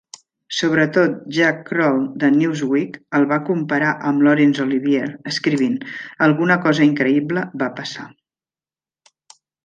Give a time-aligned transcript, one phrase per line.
[0.59, 5.75] Sobretot, Jack Kroll de "Newsweek" el va comparar amb Laurence Olivier, escrivint:
[6.29, 8.07] "Alguna cosa increïble va passar.